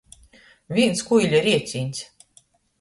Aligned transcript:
Vīns 0.77 1.05
kuiļa 1.11 1.43
riecīņs! 1.45 2.05